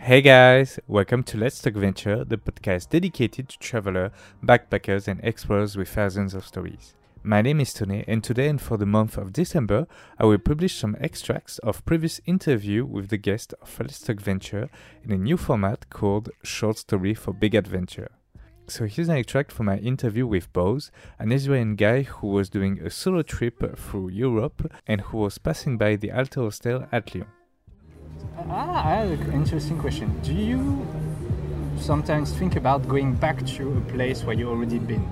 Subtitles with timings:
[0.00, 4.12] Hey guys, welcome to Let's Talk Venture, the podcast dedicated to travelers,
[4.42, 6.94] backpackers, and explorers with thousands of stories.
[7.22, 9.86] My name is Tony, and today and for the month of December,
[10.18, 14.70] I will publish some extracts of previous interview with the guest of Let's Talk Venture
[15.04, 18.12] in a new format called Short Story for Big Adventure.
[18.66, 22.80] So here's an extract from my interview with Boz, an Israeli guy who was doing
[22.80, 27.26] a solo trip through Europe and who was passing by the Alter Hostel at Lyon.
[28.50, 30.18] Ah, I have an interesting question.
[30.22, 30.86] Do you
[31.78, 35.04] sometimes think about going back to a place where you already been?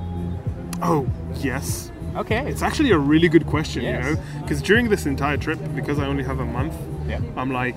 [0.82, 1.06] Oh,
[1.36, 1.90] yes.
[2.16, 2.48] Okay.
[2.50, 4.04] It's actually a really good question, Yes.
[4.04, 4.22] you know?
[4.42, 6.74] Because during this entire trip, because I only have a month,
[7.08, 7.20] Yeah.
[7.36, 7.76] I'm like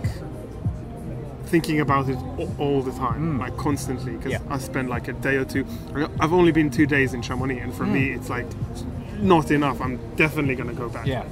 [1.46, 2.18] thinking about it
[2.60, 4.14] all the time, like constantly.
[4.14, 4.46] Because Mm.
[4.46, 4.56] Yeah.
[4.56, 5.66] I spend like a day or two.
[6.20, 8.48] I've only been two days in Chamonix, and for me, it's like
[9.20, 9.82] not enough.
[9.82, 11.06] I'm definitely going to go back.
[11.06, 11.08] Mm.
[11.08, 11.24] Yeah.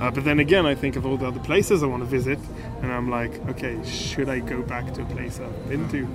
[0.00, 2.38] Uh, but then again, I think of all the other places I want to visit,
[2.82, 6.08] and I'm like, okay, should I go back to a place I've been to?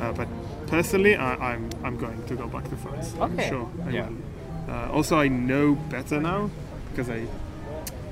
[0.00, 0.28] Uh, but
[0.66, 3.14] personally, I, I'm I'm going to go back to France.
[3.20, 3.48] I'm Okay.
[3.48, 3.68] sure.
[3.86, 4.08] I Yeah.
[4.08, 4.16] will.
[4.74, 6.50] Uh, also, I know better now
[6.90, 7.26] because I.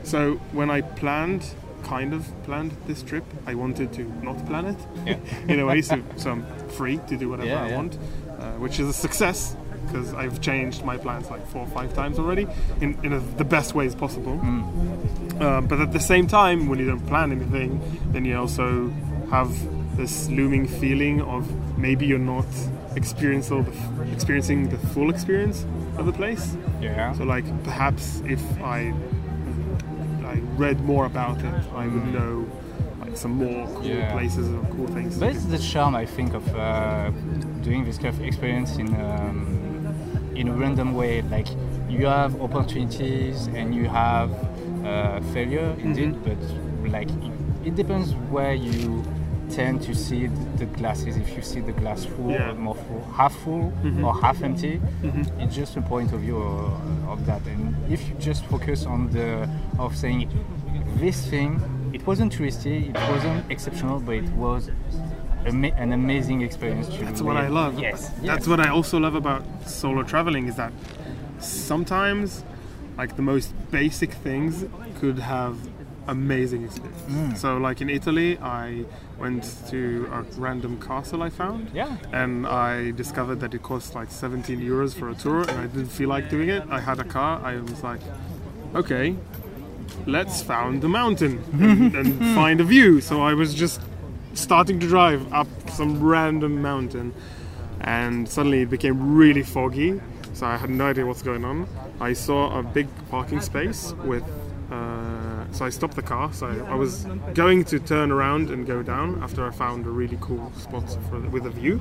[0.05, 1.45] So when I planned,
[1.83, 5.19] kind of planned this trip, I wanted to not plan it Yeah.
[5.53, 7.77] in a way, so, so I'm free to do whatever Yeah, I yeah.
[7.77, 7.99] want,
[8.39, 12.19] uh, which is a success because I've changed my plans like four or five times
[12.19, 12.47] already
[12.81, 14.39] in, in a, the best ways possible.
[14.39, 15.41] Mm.
[15.41, 17.81] Um, but at the same time, when you don't plan anything,
[18.13, 18.91] then you also
[19.31, 19.51] have
[19.97, 21.43] this looming feeling of
[21.79, 22.47] maybe you're not
[22.97, 25.65] experiencing the, f- experiencing the full experience
[25.99, 26.57] of the place.
[26.81, 27.13] Yeah.
[27.15, 28.93] So, like, perhaps if I
[30.25, 32.47] I read more about it, I would know
[33.01, 33.89] like some more cool Mm.
[33.89, 34.13] Yeah.
[34.13, 35.19] places or cool things.
[35.19, 37.11] But it's the charm, I think, of uh,
[37.63, 39.66] doing this kind of experience in um,
[40.37, 41.23] in a random way.
[41.23, 41.49] Like
[41.89, 44.31] you have opportunities and you have
[44.85, 45.93] uh, failure, mm-hmm.
[45.93, 46.25] indeed.
[46.25, 46.39] But
[46.91, 47.33] like it,
[47.69, 49.05] it depends where you
[49.51, 50.27] tend to see
[50.57, 51.17] the glasses.
[51.17, 52.51] If you see the glass full Yeah.
[52.51, 54.05] or more full, half full mm-hmm.
[54.05, 55.41] or half empty, mm-hmm.
[55.41, 57.43] it's just a point of view of, of that.
[57.47, 59.49] And if you just focus on the
[59.79, 60.29] of saying
[60.97, 61.61] this thing,
[61.93, 64.71] it wasn't touristy, it wasn't exceptional, but it was
[65.47, 66.89] ama- an amazing experience.
[66.89, 67.79] To That's what I love.
[67.79, 68.47] Yes, That's yes.
[68.49, 70.73] what I also love about solo traveling is that
[71.39, 72.45] sometimes
[72.97, 74.65] like the most basic things
[75.01, 75.57] could have
[76.09, 77.03] amazing experience.
[77.09, 77.37] Mm.
[77.37, 78.85] So like in Italy I
[79.19, 81.71] went to a random castle I found.
[81.75, 81.97] Yeah.
[82.13, 85.89] And I discovered that it cost like 17 euros for a tour and I didn't
[85.89, 86.63] feel like doing it.
[86.71, 87.41] I had a car.
[87.45, 88.01] I was like,
[88.75, 89.17] okay,
[90.07, 93.01] let's found the mountain and, and find a view.
[93.01, 93.81] So I was just
[94.37, 97.13] starting to drive up some random mountain,
[97.81, 100.01] and suddenly it became really foggy.
[100.35, 101.67] So I had no idea what's going on.
[102.01, 104.23] I saw a big parking space with.
[104.71, 106.33] Uh, so I stopped the car.
[106.33, 109.91] So I, I was going to turn around and go down after I found a
[109.91, 111.81] really cool spot for, with a view,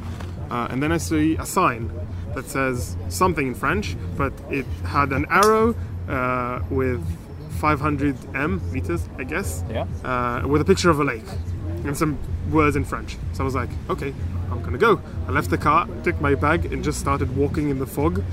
[0.51, 1.91] uh, and then I see a sign
[2.35, 5.73] that says something in French, but it had an arrow
[6.07, 7.01] uh, with
[7.59, 9.87] 500 m meters, I guess, Yeah.
[10.03, 11.25] uh, with a picture of a lake
[11.85, 12.18] and some
[12.51, 13.18] words in French.
[13.34, 14.13] So I was like, okay,
[14.51, 15.01] I'm gonna go.
[15.28, 18.23] I left the car, took my bag, and just started walking in the fog.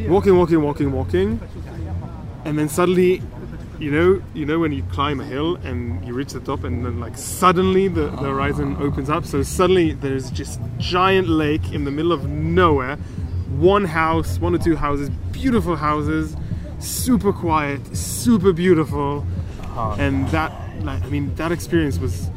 [0.00, 1.40] Walking, walking, walking, walking,
[2.44, 3.22] and then suddenly,
[3.78, 6.84] you know, you know when you climb a hill and you reach the top, and
[6.84, 9.24] then like suddenly the, the horizon opens up.
[9.24, 12.96] So suddenly there's just giant lake in the middle of nowhere.
[13.56, 16.36] One house, one or two houses, beautiful houses,
[16.78, 19.24] super quiet, super beautiful
[19.98, 22.30] and that like i mean that experience was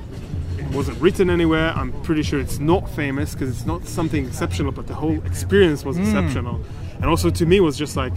[0.71, 1.71] wasn't written anywhere.
[1.71, 5.83] I'm pretty sure it's not famous because it's not something exceptional but the whole experience
[5.83, 6.03] was hmm.
[6.03, 6.61] exceptional.
[6.95, 8.13] And also to me was just like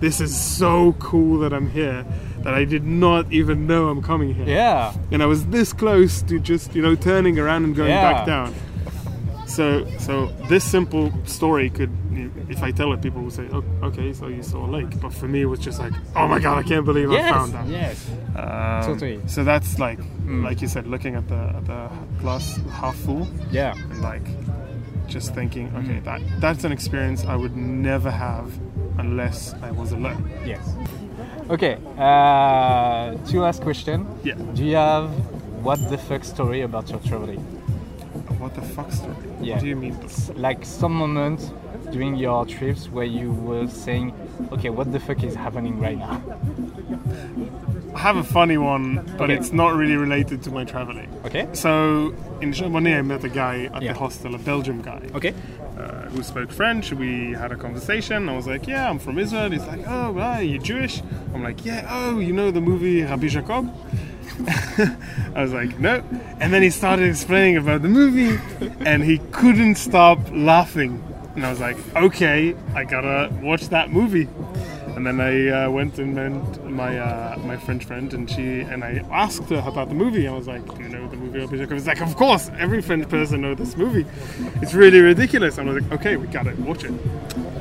[0.00, 2.06] this is so cool that i'm here
[2.44, 4.46] that i did not even know i'm coming here.
[4.46, 4.94] Yeah.
[5.10, 8.12] and i was this close to just you know turning around and going Yeah.
[8.12, 8.54] back down.
[9.46, 11.90] So so this simple story could
[12.54, 15.12] if i tell it people will say oh, okay so you saw a lake but
[15.12, 17.66] for me it was just like oh my god i can't believe i found that
[17.68, 17.96] Yes.
[18.36, 19.20] um, Totally.
[19.26, 20.44] So that's like, Mm.
[20.48, 21.82] like you said, looking at the at the
[22.20, 22.44] glass
[22.80, 23.72] half full Yeah.
[23.90, 24.26] and like
[25.14, 25.78] just thinking, Mm.
[25.80, 28.48] okay, that that's an experience I would never have
[28.98, 30.22] unless I was alone.
[30.52, 30.64] Yes.
[31.50, 31.74] Okay.
[31.96, 34.06] Uh, two last question.
[34.24, 34.34] Yeah.
[34.54, 35.08] Do you have
[35.64, 37.40] what the fuck story about your traveling?
[38.42, 39.16] What the fuck story?
[39.40, 39.54] Yeah.
[39.54, 39.96] What do you mean?
[40.36, 41.40] Like some moment
[41.90, 44.12] during your trips where you were saying,
[44.52, 46.22] okay, what the fuck is happening right now?
[47.94, 49.34] I have a funny one, but Okay.
[49.34, 51.08] it's not really related to my traveling.
[51.24, 51.48] Okay.
[51.52, 53.92] So in Chamonix, I met a guy at Yeah.
[53.92, 55.02] the hostel, a Belgian guy.
[55.14, 55.34] Okay.
[55.78, 56.92] uh, who spoke French.
[56.92, 58.28] We had a conversation.
[58.28, 61.00] I was like, "Yeah, I'm from Israel." He's like, "Oh, wow, you Jewish?"
[61.32, 63.64] I'm like, "Yeah." Oh, you know the movie Rabbi Jacob?
[65.36, 66.02] I was like, no.
[66.40, 68.40] And then he started explaining about the movie,
[68.84, 71.00] and he couldn't stop laughing.
[71.38, 74.28] And I was like, okay, I gotta watch that movie.
[74.96, 78.82] And then I uh, went and met my uh, my French friend, and she and
[78.82, 80.26] I asked her about the movie.
[80.26, 83.08] I was like, "Do you know the movie?" She was like, "Of course, every French
[83.08, 84.04] person knows this movie.
[84.60, 86.92] It's really ridiculous." And I was like, "Okay, we gotta watch it."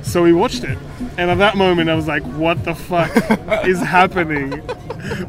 [0.01, 0.79] So we watched it,
[1.19, 3.12] and at that moment, I was like, "What the fuck
[3.68, 4.53] is happening?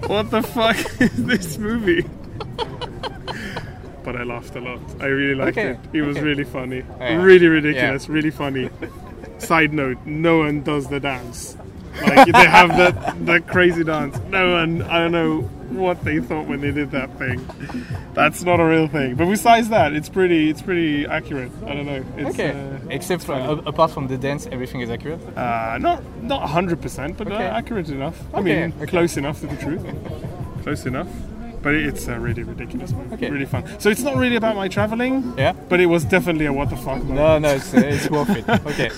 [0.06, 2.06] What the fuck is this movie?"
[4.08, 4.80] But I laughed a lot.
[5.00, 5.78] I really liked Okay, it.
[5.98, 6.24] It was okay.
[6.24, 7.22] really funny, Yeah.
[7.22, 8.70] really ridiculous, really funny.
[9.38, 11.58] Side note: No one does the dance.
[12.00, 14.16] Like they have that that crazy dance.
[14.30, 14.80] No one.
[14.82, 15.40] I don't know
[15.84, 17.38] what they thought when they did that thing.
[18.14, 19.14] That's not a real thing.
[19.16, 20.48] But besides that, it's pretty.
[20.48, 21.52] It's pretty accurate.
[21.66, 22.02] I don't know.
[22.16, 22.52] It's, Okay.
[22.52, 23.62] Uh, Except for, funny.
[23.66, 25.20] apart from the dance, everything is accurate.
[25.36, 27.46] uh, not not hundred percent, but Okay.
[27.46, 28.16] uh, accurate enough.
[28.32, 28.86] I mean, okay.
[28.86, 29.84] close enough to the truth.
[30.62, 31.08] close enough.
[31.62, 33.14] But it's a really ridiculous movie.
[33.14, 33.30] Okay.
[33.30, 33.64] Really fun.
[33.80, 35.34] So it's not really about my traveling.
[35.36, 35.52] Yeah.
[35.52, 37.14] But it was definitely a what the fuck moment.
[37.16, 38.44] No, no, it's, it's worth it.
[38.66, 38.88] Okay.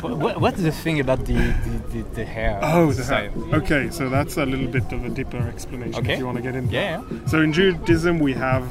[0.00, 2.60] what, what's the thing about the the, the, the hair?
[2.62, 3.30] Oh, the style?
[3.30, 3.54] hair.
[3.60, 6.12] Okay, so that's a little bit of a deeper explanation Okay.
[6.14, 7.02] if you want to get into Yeah.
[7.26, 8.64] So in Judaism, we have.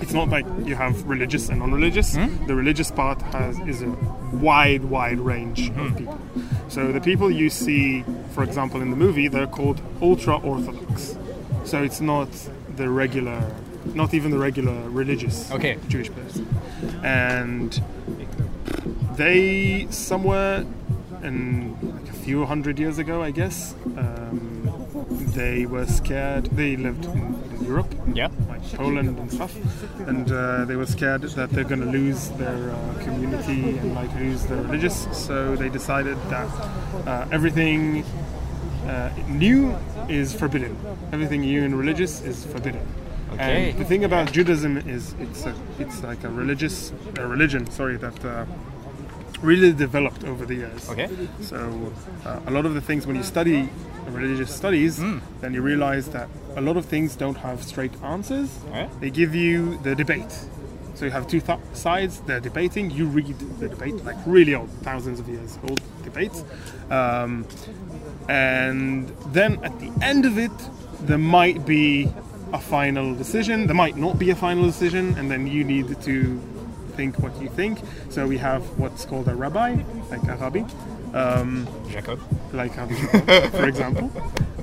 [0.00, 2.14] It's not like you have religious and non-religious.
[2.16, 2.46] Hmm?
[2.46, 3.90] The religious part has is a
[4.32, 5.80] wide, wide range Hmm.
[5.80, 6.18] of people.
[6.68, 11.16] So the people you see, for example, in the movie, they're called ultra-orthodox.
[11.64, 12.28] So it's not
[12.80, 13.40] the regular,
[13.94, 15.76] not even the regular religious Okay.
[15.88, 16.46] Jewish person,
[17.04, 17.70] and
[19.16, 20.64] they somewhere
[21.22, 24.40] in like a few hundred years ago, I guess, um,
[25.36, 26.46] they were scared.
[26.60, 27.20] They lived in,
[27.54, 28.28] in Europe, Yeah.
[28.48, 29.54] like Poland and stuff,
[30.08, 34.12] and uh, they were scared that they're going to lose their uh, community and like
[34.24, 34.96] lose their religious.
[35.12, 36.48] So they decided that
[37.06, 38.04] uh, everything
[38.86, 39.76] uh, new
[40.10, 40.76] is forbidden.
[41.12, 42.86] Everything and religious is forbidden.
[43.32, 43.70] Okay.
[43.70, 47.70] And the thing about Judaism is it's a, it's like a religious a religion.
[47.70, 48.24] Sorry that.
[48.24, 48.44] Uh,
[49.42, 50.90] really developed over the years.
[50.90, 51.08] Okay.
[51.40, 51.56] So
[52.26, 53.70] uh, a lot of the things when you study
[54.08, 55.20] religious studies, Hmm.
[55.40, 58.50] then you realize that a lot of things don't have straight answers.
[58.70, 58.88] Yeah.
[59.00, 60.32] They give you the debate.
[60.94, 62.20] So you have two th- sides.
[62.26, 62.90] They're debating.
[62.90, 66.44] You read the debate, like really old, thousands of years old debates,
[66.90, 67.46] um,
[68.28, 70.52] and then at the end of it,
[71.00, 72.08] there might be
[72.52, 73.66] a final decision.
[73.66, 76.40] There might not be a final decision, and then you need to
[76.96, 77.78] think what you think.
[78.10, 79.76] So we have what's called a rabbi,
[80.10, 80.62] like a rabbi,
[81.14, 82.20] um, Jacob.
[82.52, 82.94] like Rabbi
[83.50, 84.10] for example,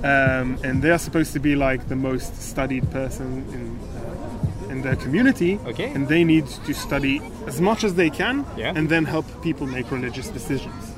[0.04, 4.82] um, and they are supposed to be like the most studied person in uh, in
[4.82, 5.90] their community, Okay.
[5.94, 8.72] and they need to study as much as they can, Yeah.
[8.76, 10.92] and then help people make religious decisions.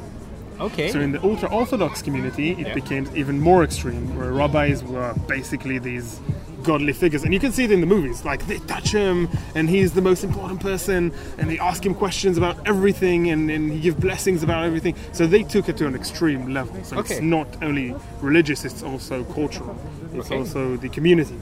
[0.61, 0.91] Okay.
[0.91, 2.75] So in the ultra orthodox community, it Yeah.
[2.75, 6.21] became even more extreme, where rabbis were basically these
[6.63, 8.23] godly figures, and you can see it in the movies.
[8.25, 12.37] Like they touch him, and he's the most important person, and they ask him questions
[12.37, 14.95] about everything, and, and he give blessings about everything.
[15.13, 16.77] So they took it to an extreme level.
[16.85, 17.15] So Okay.
[17.15, 19.75] it's not only religious; it's also cultural.
[20.15, 20.37] It's Okay.
[20.39, 21.39] also the community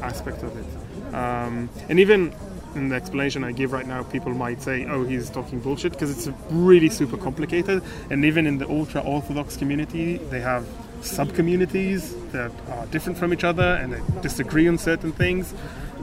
[0.00, 2.32] aspect of it, um, and even.
[2.74, 6.10] In the explanation I give right now, people might say, "Oh, he's talking bullshit," because
[6.10, 7.82] it's really super complicated.
[8.10, 10.64] And even in the ultra orthodox community, they have
[11.02, 15.52] sub-communities that are different from each other and they disagree on certain things.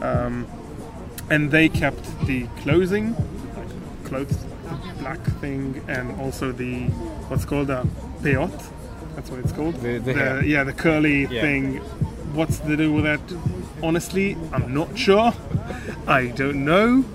[0.01, 0.45] Um,
[1.29, 3.15] and they kept the clothing,
[3.55, 6.85] like clothes, the black thing, and also the
[7.29, 7.85] what's called a
[8.21, 8.51] peot.
[9.15, 9.75] That's what it's called.
[9.81, 10.43] The- the hair.
[10.43, 11.41] yeah, the curly Yeah.
[11.41, 11.77] thing.
[12.33, 13.21] What's the deal with that?
[13.81, 15.33] Honestly, I'm not sure.
[16.09, 17.05] I don't know.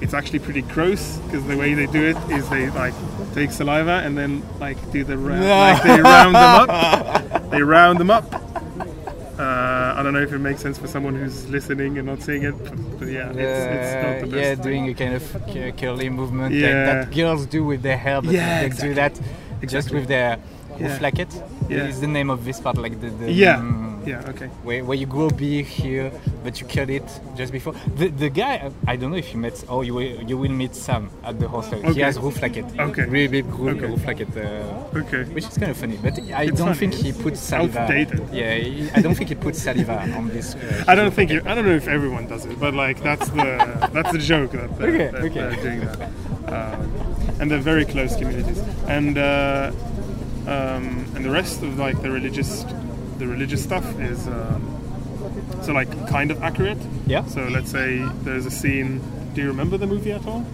[0.00, 2.94] It's actually pretty gross because the way they do it is they like
[3.34, 7.50] take saliva and then like do the round, like they round them up.
[7.50, 8.26] They round them up.
[9.38, 12.42] Uh, I don't know if it makes sense for someone who's listening and not seeing
[12.42, 14.58] it, but, but yeah, it's, it's not the best.
[14.58, 16.66] yeah, doing a kind of cu- curly movement Yeah.
[16.66, 18.88] like that girls do with their hair, but Yeah, they exactly.
[18.90, 19.20] do that
[19.66, 20.38] just with their
[20.78, 20.98] Yeah.
[20.98, 21.30] hooflaket.
[21.70, 21.86] Yeah.
[21.86, 24.46] Is the name of this part like the, the Yeah, mm, yeah, okay.
[24.64, 26.10] where, where you grow big here,
[26.42, 27.04] but you cut it
[27.36, 27.74] just before.
[27.96, 30.74] The, the guy, I don't know if you met, or you will, you will meet
[30.74, 31.80] Sam at the hostel.
[31.82, 32.02] He Okay.
[32.02, 32.78] has rooflaket.
[32.78, 33.04] Okay.
[33.04, 34.22] Really big roof, Okay.
[34.22, 34.36] it.
[34.36, 35.24] Uh, Okay.
[35.32, 36.78] which is kind of funny, but I It's don't funny.
[36.78, 37.80] think he puts saliva.
[37.80, 38.22] outdated.
[38.32, 40.54] Yeah, he, I don't think he puts saliva on this.
[40.54, 43.28] Uh, I don't think you, I don't know if everyone does it, but like that's
[43.30, 45.40] the that's the joke that they're, Okay, that okay.
[45.40, 46.00] they're doing that.
[46.50, 46.92] Um,
[47.38, 49.70] and they're very close communities, and uh,
[50.46, 52.64] um, and the rest of like the religious
[53.20, 54.62] the religious stuff is um,
[55.62, 56.78] so like kind of accurate.
[57.06, 57.24] Yeah.
[57.26, 59.00] So let's say there's a scene.
[59.34, 60.44] Do you remember the movie at all?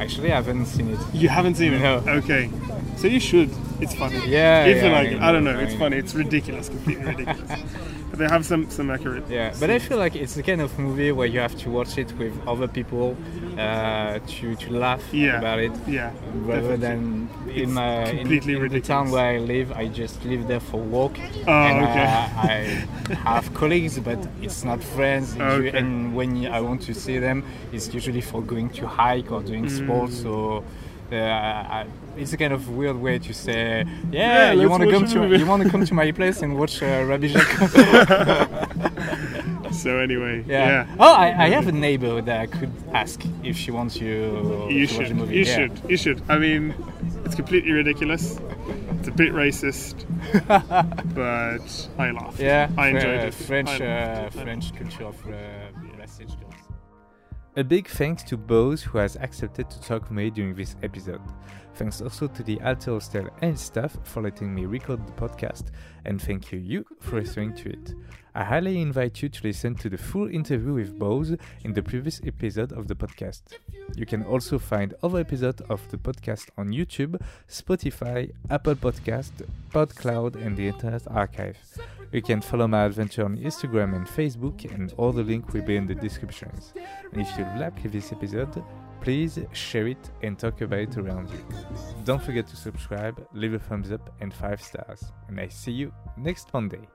[0.00, 0.98] Actually, I haven't seen it.
[1.12, 1.78] You haven't seen it.
[1.80, 2.02] No.
[2.20, 2.50] Okay.
[2.96, 3.50] So you should.
[3.80, 4.16] It's funny.
[4.26, 5.60] Yeah, If yeah, like I it, I don't know, know.
[5.60, 5.78] I It's know.
[5.80, 5.96] funny.
[5.98, 6.68] It's ridiculous.
[6.68, 7.60] Completely ridiculous.
[8.10, 9.24] but they have some some accurate.
[9.28, 11.98] Yeah, but I feel like it's the kind of movie where you have to watch
[11.98, 13.16] it with other people
[13.58, 15.38] uh, to to laugh Yeah.
[15.38, 15.72] about it.
[15.86, 16.76] Yeah, Rather definitely.
[16.86, 20.80] than in my completely in the town where I live, I just live there for
[20.80, 21.16] walk.
[21.46, 22.02] Oh, and okay.
[22.02, 22.86] uh, I
[23.30, 25.36] have colleagues, but it's not friends.
[25.36, 25.76] Okay.
[25.78, 29.66] And when I want to see them, it's usually for going to hike or doing
[29.66, 29.70] Mm.
[29.78, 30.16] sports.
[30.22, 30.64] So
[31.12, 34.90] uh, I, it's a kind of weird way to say, yeah, Yeah, you want to
[34.90, 37.70] come to you want to come to my place and watch uh, Rabbi Jacob.
[39.84, 40.66] So anyway, Yeah.
[40.86, 40.96] yeah.
[40.98, 44.86] Oh, I, I have a neighbor that I could ask if she wants you, You
[44.86, 45.08] should.
[45.10, 45.44] You Yeah.
[45.56, 45.72] should.
[45.88, 46.22] You should.
[46.28, 46.74] I mean,
[47.24, 48.38] it's completely ridiculous.
[48.98, 50.06] It's a bit racist,
[51.14, 52.40] but I laughed.
[52.40, 53.34] Yeah, I enjoyed it.
[53.34, 54.30] French, uh.
[54.30, 55.73] French culture of uh.
[57.56, 61.20] A big thanks to Bose who has accepted to talk with me during this episode.
[61.76, 65.66] Thanks also to the Alter Hostel and staff for letting me record the podcast,
[66.04, 67.94] and thank you you for listening to it.
[68.34, 72.20] I highly invite you to listen to the full interview with Bose in the previous
[72.26, 73.42] episode of the podcast.
[73.94, 79.30] You can also find other episodes of the podcast on YouTube, Spotify, Apple Podcast,
[79.70, 81.58] PodCloud, and the Internet Archive.
[82.14, 85.74] You can follow my adventure on Instagram and Facebook, and all the link will be
[85.74, 86.72] in the descriptions.
[87.12, 88.62] And if you like this episode,
[89.00, 91.44] please share it and talk about it around you.
[92.04, 95.12] Don't forget to subscribe, leave a thumbs up and 5 stars.
[95.26, 96.86] And I see you next Monday.